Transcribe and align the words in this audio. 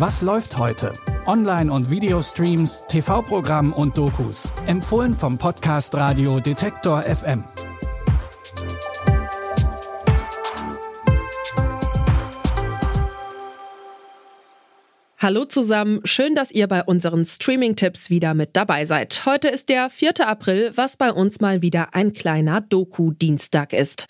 Was 0.00 0.22
läuft 0.22 0.56
heute? 0.56 0.94
Online- 1.26 1.70
und 1.70 1.90
Videostreams, 1.90 2.84
TV-Programm 2.88 3.74
und 3.74 3.98
Dokus. 3.98 4.48
Empfohlen 4.66 5.12
vom 5.12 5.36
Podcast 5.36 5.94
Radio 5.94 6.40
Detektor 6.40 7.02
FM. 7.02 7.44
Hallo 15.18 15.44
zusammen, 15.44 16.00
schön, 16.04 16.34
dass 16.34 16.50
ihr 16.50 16.66
bei 16.66 16.82
unseren 16.82 17.26
Streaming-Tipps 17.26 18.08
wieder 18.08 18.32
mit 18.32 18.56
dabei 18.56 18.86
seid. 18.86 19.26
Heute 19.26 19.48
ist 19.48 19.68
der 19.68 19.90
4. 19.90 20.26
April, 20.26 20.70
was 20.76 20.96
bei 20.96 21.12
uns 21.12 21.40
mal 21.40 21.60
wieder 21.60 21.94
ein 21.94 22.14
kleiner 22.14 22.62
Doku-Dienstag 22.62 23.74
ist. 23.74 24.06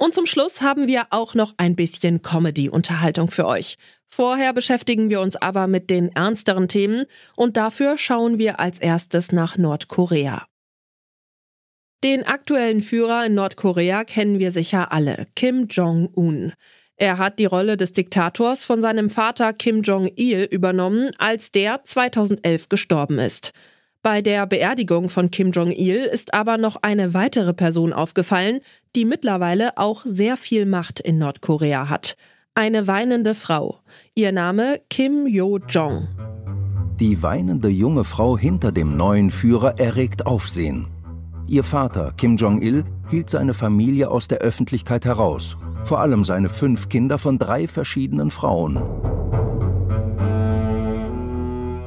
Und 0.00 0.14
zum 0.14 0.24
Schluss 0.24 0.62
haben 0.62 0.86
wir 0.86 1.08
auch 1.10 1.34
noch 1.34 1.52
ein 1.58 1.76
bisschen 1.76 2.22
Comedy-Unterhaltung 2.22 3.30
für 3.30 3.46
euch. 3.46 3.76
Vorher 4.06 4.54
beschäftigen 4.54 5.10
wir 5.10 5.20
uns 5.20 5.36
aber 5.36 5.66
mit 5.66 5.90
den 5.90 6.08
ernsteren 6.08 6.68
Themen 6.68 7.04
und 7.36 7.58
dafür 7.58 7.98
schauen 7.98 8.38
wir 8.38 8.60
als 8.60 8.78
erstes 8.78 9.30
nach 9.30 9.58
Nordkorea. 9.58 10.46
Den 12.02 12.26
aktuellen 12.26 12.80
Führer 12.80 13.26
in 13.26 13.34
Nordkorea 13.34 14.04
kennen 14.04 14.38
wir 14.38 14.52
sicher 14.52 14.90
alle, 14.90 15.26
Kim 15.36 15.66
Jong-un. 15.66 16.54
Er 16.96 17.18
hat 17.18 17.38
die 17.38 17.44
Rolle 17.44 17.76
des 17.76 17.92
Diktators 17.92 18.64
von 18.64 18.80
seinem 18.80 19.10
Vater 19.10 19.52
Kim 19.52 19.82
Jong-il 19.82 20.44
übernommen, 20.44 21.10
als 21.18 21.50
der 21.50 21.84
2011 21.84 22.70
gestorben 22.70 23.18
ist. 23.18 23.52
Bei 24.02 24.22
der 24.22 24.46
Beerdigung 24.46 25.08
von 25.08 25.30
Kim 25.30 25.50
Jong-il 25.52 25.96
ist 25.96 26.32
aber 26.32 26.56
noch 26.56 26.76
eine 26.82 27.12
weitere 27.12 27.52
Person 27.52 27.92
aufgefallen, 27.92 28.60
die 28.96 29.04
mittlerweile 29.04 29.76
auch 29.76 30.02
sehr 30.04 30.36
viel 30.36 30.64
Macht 30.64 31.00
in 31.00 31.18
Nordkorea 31.18 31.88
hat. 31.88 32.16
Eine 32.54 32.86
weinende 32.86 33.34
Frau. 33.34 33.80
Ihr 34.14 34.32
Name 34.32 34.80
Kim 34.88 35.26
Yo-jong. 35.26 36.08
Die 36.98 37.22
weinende 37.22 37.68
junge 37.68 38.04
Frau 38.04 38.36
hinter 38.36 38.72
dem 38.72 38.96
neuen 38.96 39.30
Führer 39.30 39.78
erregt 39.78 40.26
Aufsehen. 40.26 40.86
Ihr 41.46 41.64
Vater, 41.64 42.12
Kim 42.16 42.36
Jong-il, 42.36 42.84
hielt 43.10 43.28
seine 43.28 43.54
Familie 43.54 44.10
aus 44.10 44.28
der 44.28 44.38
Öffentlichkeit 44.38 45.04
heraus 45.04 45.56
vor 45.84 46.00
allem 46.00 46.24
seine 46.24 46.48
fünf 46.48 46.88
Kinder 46.88 47.18
von 47.18 47.38
drei 47.38 47.66
verschiedenen 47.66 48.30
Frauen. 48.30 48.82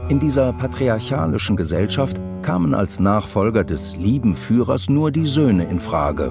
In 0.09 0.19
dieser 0.19 0.51
patriarchalischen 0.51 1.55
Gesellschaft 1.55 2.19
kamen 2.41 2.73
als 2.73 2.99
Nachfolger 2.99 3.63
des 3.63 3.95
lieben 3.95 4.35
Führers 4.35 4.89
nur 4.89 5.11
die 5.11 5.25
Söhne 5.25 5.63
in 5.63 5.79
Frage. 5.79 6.27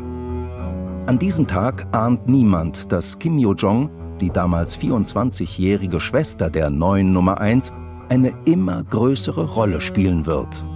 An 1.06 1.18
diesem 1.18 1.46
Tag 1.46 1.86
ahnt 1.92 2.28
niemand, 2.28 2.92
dass 2.92 3.18
Kim 3.18 3.38
Yo-jong, 3.38 3.90
die 4.20 4.30
damals 4.30 4.78
24-jährige 4.78 6.00
Schwester 6.00 6.50
der 6.50 6.68
neuen 6.68 7.14
Nummer 7.14 7.40
1, 7.40 7.72
eine 8.10 8.34
immer 8.44 8.84
größere 8.84 9.54
Rolle 9.54 9.80
spielen 9.80 10.26
wird. 10.26 10.66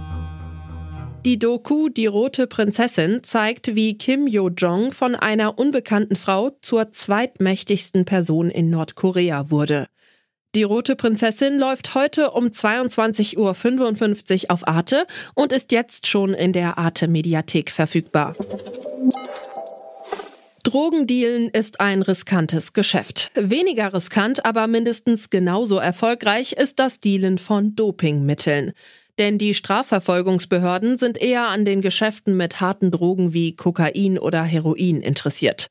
Die 1.23 1.37
Doku 1.37 1.89
Die 1.89 2.07
rote 2.07 2.47
Prinzessin 2.47 3.19
zeigt, 3.21 3.75
wie 3.75 3.97
Kim 3.97 4.25
Yo-jong 4.27 4.91
von 4.91 5.13
einer 5.13 5.59
unbekannten 5.59 6.15
Frau 6.15 6.49
zur 6.61 6.91
zweitmächtigsten 6.91 8.05
Person 8.05 8.49
in 8.49 8.71
Nordkorea 8.71 9.51
wurde. 9.51 9.87
Die 10.57 10.63
rote 10.63 10.95
Prinzessin 10.95 11.59
läuft 11.59 11.93
heute 11.93 12.31
um 12.31 12.47
22.55 12.47 13.37
Uhr 13.37 14.51
auf 14.51 14.67
Arte 14.67 15.05
und 15.35 15.53
ist 15.53 15.71
jetzt 15.71 16.07
schon 16.07 16.33
in 16.33 16.51
der 16.51 16.79
Arte 16.79 17.07
Mediathek 17.07 17.69
verfügbar. 17.69 18.33
Drogendealen 20.63 21.49
ist 21.49 21.79
ein 21.79 22.01
riskantes 22.01 22.73
Geschäft. 22.73 23.29
Weniger 23.35 23.93
riskant, 23.93 24.47
aber 24.47 24.65
mindestens 24.65 25.29
genauso 25.29 25.77
erfolgreich 25.77 26.53
ist 26.53 26.79
das 26.79 26.99
Dealen 26.99 27.37
von 27.37 27.75
Dopingmitteln. 27.75 28.73
Denn 29.19 29.37
die 29.37 29.53
Strafverfolgungsbehörden 29.53 30.97
sind 30.97 31.21
eher 31.21 31.49
an 31.49 31.65
den 31.65 31.81
Geschäften 31.81 32.35
mit 32.35 32.61
harten 32.61 32.89
Drogen 32.89 33.31
wie 33.31 33.55
Kokain 33.55 34.17
oder 34.17 34.41
Heroin 34.41 35.03
interessiert. 35.03 35.69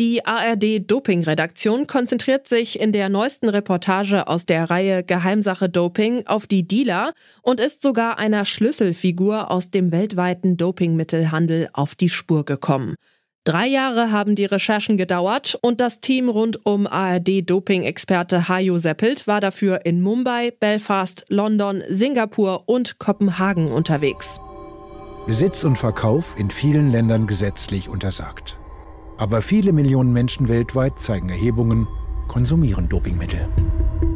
Die 0.00 0.26
ARD 0.26 0.90
Doping-Redaktion 0.90 1.86
konzentriert 1.86 2.48
sich 2.48 2.80
in 2.80 2.90
der 2.90 3.08
neuesten 3.08 3.48
Reportage 3.48 4.26
aus 4.26 4.44
der 4.44 4.68
Reihe 4.68 5.04
Geheimsache 5.04 5.68
Doping 5.68 6.26
auf 6.26 6.48
die 6.48 6.66
Dealer 6.66 7.12
und 7.42 7.60
ist 7.60 7.80
sogar 7.80 8.18
einer 8.18 8.44
Schlüsselfigur 8.44 9.52
aus 9.52 9.70
dem 9.70 9.92
weltweiten 9.92 10.56
Dopingmittelhandel 10.56 11.68
auf 11.72 11.94
die 11.94 12.08
Spur 12.08 12.44
gekommen. 12.44 12.96
Drei 13.44 13.68
Jahre 13.68 14.10
haben 14.10 14.34
die 14.34 14.46
Recherchen 14.46 14.96
gedauert 14.96 15.56
und 15.62 15.80
das 15.80 16.00
Team 16.00 16.28
rund 16.28 16.66
um 16.66 16.88
ARD-Doping-Experte 16.88 18.48
Hajo 18.48 18.78
Seppelt 18.78 19.28
war 19.28 19.40
dafür 19.40 19.86
in 19.86 20.02
Mumbai, 20.02 20.50
Belfast, 20.50 21.24
London, 21.28 21.84
Singapur 21.88 22.64
und 22.66 22.98
Kopenhagen 22.98 23.70
unterwegs. 23.70 24.40
Besitz 25.28 25.62
und 25.62 25.78
Verkauf 25.78 26.34
in 26.36 26.50
vielen 26.50 26.90
Ländern 26.90 27.28
gesetzlich 27.28 27.88
untersagt. 27.88 28.58
Aber 29.16 29.42
viele 29.42 29.72
Millionen 29.72 30.12
Menschen 30.12 30.48
weltweit 30.48 31.00
zeigen 31.00 31.28
Erhebungen, 31.28 31.86
konsumieren 32.26 32.88
Dopingmittel. 32.88 33.48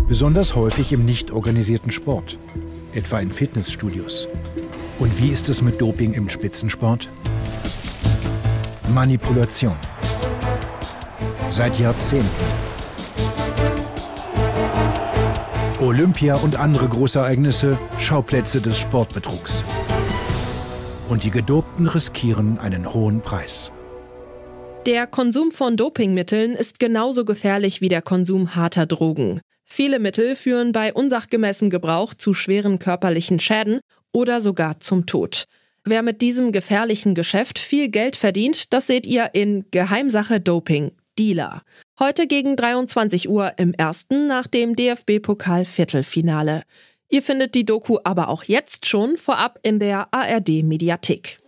Besonders 0.08 0.56
häufig 0.56 0.92
im 0.92 1.04
nicht 1.04 1.30
organisierten 1.30 1.92
Sport, 1.92 2.38
etwa 2.92 3.20
in 3.20 3.30
Fitnessstudios. 3.30 4.26
Und 4.98 5.16
wie 5.22 5.28
ist 5.28 5.48
es 5.48 5.62
mit 5.62 5.80
Doping 5.80 6.14
im 6.14 6.28
Spitzensport? 6.28 7.08
Manipulation. 8.92 9.76
Seit 11.48 11.78
Jahrzehnten. 11.78 12.28
Olympia 15.78 16.34
und 16.34 16.56
andere 16.56 16.88
Großereignisse 16.88 17.78
Schauplätze 18.00 18.60
des 18.60 18.78
Sportbetrugs. 18.78 19.62
Und 21.08 21.22
die 21.22 21.30
Gedopten 21.30 21.86
riskieren 21.86 22.58
einen 22.58 22.92
hohen 22.92 23.20
Preis. 23.20 23.70
Der 24.88 25.06
Konsum 25.06 25.50
von 25.50 25.76
Dopingmitteln 25.76 26.54
ist 26.54 26.80
genauso 26.80 27.26
gefährlich 27.26 27.82
wie 27.82 27.90
der 27.90 28.00
Konsum 28.00 28.54
harter 28.54 28.86
Drogen. 28.86 29.42
Viele 29.66 29.98
Mittel 29.98 30.34
führen 30.34 30.72
bei 30.72 30.94
unsachgemäßem 30.94 31.68
Gebrauch 31.68 32.14
zu 32.14 32.32
schweren 32.32 32.78
körperlichen 32.78 33.38
Schäden 33.38 33.80
oder 34.14 34.40
sogar 34.40 34.80
zum 34.80 35.04
Tod. 35.04 35.44
Wer 35.84 36.00
mit 36.00 36.22
diesem 36.22 36.52
gefährlichen 36.52 37.14
Geschäft 37.14 37.58
viel 37.58 37.90
Geld 37.90 38.16
verdient, 38.16 38.72
das 38.72 38.86
seht 38.86 39.06
ihr 39.06 39.34
in 39.34 39.66
Geheimsache 39.72 40.40
Doping. 40.40 40.92
Dealer. 41.18 41.60
Heute 41.98 42.26
gegen 42.26 42.56
23 42.56 43.28
Uhr 43.28 43.52
im 43.58 43.74
ersten 43.74 44.26
nach 44.26 44.46
dem 44.46 44.74
DFB-Pokal-Viertelfinale. 44.74 46.62
Ihr 47.10 47.20
findet 47.20 47.54
die 47.54 47.66
Doku 47.66 47.98
aber 48.04 48.30
auch 48.30 48.44
jetzt 48.44 48.86
schon 48.86 49.18
vorab 49.18 49.58
in 49.62 49.80
der 49.80 50.08
ARD-Mediathek. 50.12 51.40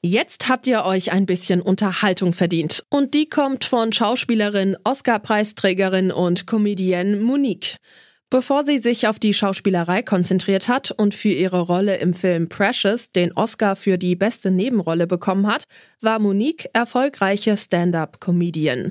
Jetzt 0.00 0.48
habt 0.48 0.68
ihr 0.68 0.84
euch 0.84 1.10
ein 1.10 1.26
bisschen 1.26 1.60
Unterhaltung 1.60 2.32
verdient. 2.32 2.84
Und 2.88 3.14
die 3.14 3.28
kommt 3.28 3.64
von 3.64 3.92
Schauspielerin, 3.92 4.76
Oscar-Preisträgerin 4.84 6.12
und 6.12 6.46
Comedienne 6.46 7.16
Monique. 7.16 7.78
Bevor 8.30 8.64
sie 8.64 8.78
sich 8.78 9.08
auf 9.08 9.18
die 9.18 9.34
Schauspielerei 9.34 10.02
konzentriert 10.02 10.68
hat 10.68 10.92
und 10.92 11.14
für 11.14 11.30
ihre 11.30 11.62
Rolle 11.62 11.96
im 11.96 12.14
Film 12.14 12.48
Precious 12.48 13.10
den 13.10 13.32
Oscar 13.32 13.74
für 13.74 13.98
die 13.98 14.14
beste 14.14 14.52
Nebenrolle 14.52 15.08
bekommen 15.08 15.48
hat, 15.48 15.64
war 16.00 16.20
Monique 16.20 16.68
erfolgreiche 16.74 17.56
Stand-up-Comedian. 17.56 18.90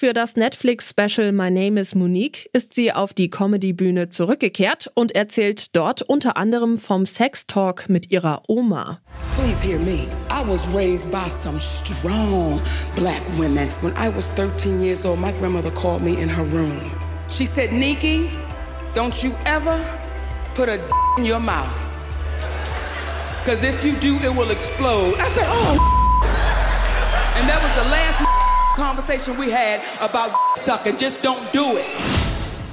Für 0.00 0.12
das 0.12 0.36
Netflix-Special 0.36 1.32
My 1.32 1.50
Name 1.50 1.80
is 1.80 1.96
Monique 1.96 2.48
ist 2.52 2.72
sie 2.72 2.92
auf 2.92 3.12
die 3.12 3.30
Comedy-Bühne 3.30 4.10
zurückgekehrt 4.10 4.88
und 4.94 5.16
erzählt 5.16 5.74
dort 5.74 6.02
unter 6.02 6.36
anderem 6.36 6.78
vom 6.78 7.04
Sex-Talk 7.04 7.88
mit 7.88 8.12
ihrer 8.12 8.42
Oma. 8.46 9.00
Please 9.34 9.60
hear 9.60 9.80
me. 9.80 10.06
I 10.30 10.48
was 10.48 10.72
raised 10.72 11.10
by 11.10 11.28
some 11.28 11.58
strong 11.58 12.60
black 12.94 13.22
women. 13.36 13.68
When 13.82 13.92
I 13.94 14.08
was 14.14 14.28
13 14.36 14.80
years 14.80 15.04
old, 15.04 15.18
my 15.18 15.32
grandmother 15.40 15.72
called 15.72 16.00
me 16.00 16.12
in 16.22 16.28
her 16.28 16.44
room. 16.44 16.80
She 17.28 17.44
said, 17.44 17.72
Nikki, 17.72 18.30
Don't 18.94 19.20
you 19.24 19.34
ever 19.46 19.84
put 20.54 20.68
a 20.68 20.78
in 21.16 21.24
your 21.24 21.40
mouth. 21.40 21.74
Because 23.40 23.64
if 23.64 23.84
you 23.84 23.96
do, 23.96 24.16
it 24.22 24.32
will 24.32 24.52
explode. 24.52 25.16
I 25.18 25.28
said, 25.30 25.46
oh. 25.48 25.74
And 27.36 27.48
that 27.48 27.60
was 27.60 27.72
the 27.84 27.90
last 27.90 28.27
conversation 28.78 29.36
we 29.36 29.50
had 29.52 29.80
about 30.00 30.30
sucking. 30.56 30.96
Just 30.98 31.22
don't 31.22 31.52
do 31.52 31.76
it. 31.76 31.86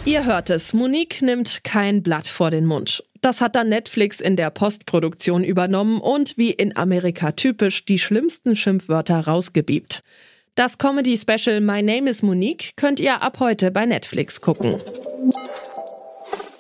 Ihr 0.06 0.24
hört 0.24 0.52
es, 0.52 0.74
Monique 0.76 1.24
nimmt 1.24 1.64
kein 1.64 2.04
Blatt 2.04 2.28
vor 2.28 2.52
den 2.52 2.68
Mund. 2.68 3.04
Das 3.22 3.42
hat 3.42 3.56
dann 3.56 3.70
Netflix 3.70 4.22
in 4.22 4.36
der 4.36 4.52
Postproduktion 4.52 5.44
übernommen 5.44 6.00
und 6.00 6.38
wie 6.38 6.52
in 6.52 6.78
Amerika 6.78 7.32
typisch 7.32 7.86
die 7.86 7.98
schlimmsten 7.98 8.56
Schimpfwörter 8.56 9.22
rausgebiebt. 9.22 10.04
Das 10.54 10.78
Comedy-Special 10.78 11.60
My 11.60 11.82
Name 11.82 12.08
is 12.08 12.22
Monique 12.22 12.74
könnt 12.76 13.00
ihr 13.00 13.24
ab 13.24 13.40
heute 13.40 13.72
bei 13.72 13.88
Netflix 13.88 14.42
gucken. 14.42 14.76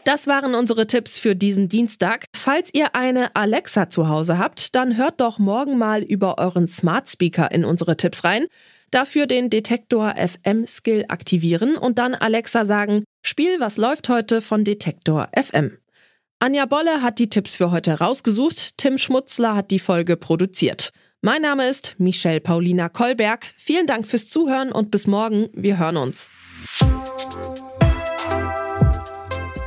Das 0.06 0.28
waren 0.28 0.54
unsere 0.54 0.86
Tipps 0.86 1.18
für 1.18 1.36
diesen 1.36 1.68
Dienstag. 1.68 2.25
Falls 2.36 2.69
ihr 2.74 2.94
eine 2.94 3.36
Alexa 3.36 3.90
zu 3.90 4.07
Hause 4.07 4.38
habt, 4.38 4.75
dann 4.75 4.98
hört 4.98 5.19
doch 5.19 5.40
morgen 5.40 5.80
mal 5.80 6.04
über 6.04 6.38
euren 6.38 6.68
Smart 6.68 7.10
Speaker 7.10 7.52
in 7.52 7.66
unsere 7.66 7.98
Tipps 7.98 8.24
rein. 8.24 8.46
Dafür 8.92 9.25
den 9.25 9.50
Detektor 9.50 10.13
FM 10.16 10.68
Skill 10.68 11.06
aktivieren 11.07 11.75
und 11.75 11.98
dann 11.98 12.13
Alexa 12.13 12.66
sagen, 12.66 13.04
Spiel, 13.24 13.60
was 13.60 13.78
läuft 13.78 14.07
heute 14.07 14.44
von 14.44 14.63
Detektor 14.63 15.28
FM. 15.36 15.80
Anja 16.38 16.68
Bolle 16.68 17.02
hat 17.02 17.18
die 17.18 17.30
Tipps 17.30 17.56
für 17.56 17.72
heute 17.72 17.94
rausgesucht, 17.98 18.78
Tim 18.78 19.00
Schmutzler 19.00 19.56
hat 19.56 19.72
die 19.72 19.80
Folge 19.80 20.18
produziert. 20.18 20.92
Mein 21.22 21.42
Name 21.42 21.68
ist 21.68 21.96
Michelle 21.98 22.42
Paulina 22.42 22.90
Kolberg. 22.90 23.48
Vielen 23.57 23.88
Dank 23.88 24.06
fürs 24.06 24.30
Zuhören 24.30 24.72
und 24.72 24.92
bis 24.92 25.07
morgen. 25.07 25.50
Wir 25.54 25.80
hören 25.80 25.98
uns. 25.98 26.30